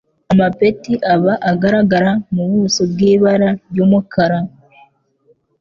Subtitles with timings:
[0.31, 4.39] amapeti aba agaragara mu buso bw'ibara ry'umukara,